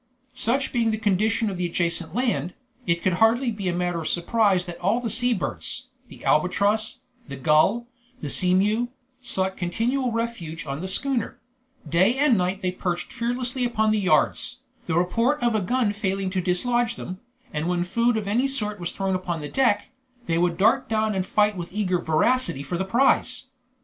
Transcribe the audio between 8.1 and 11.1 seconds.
the sea mew, sought continual refuge on the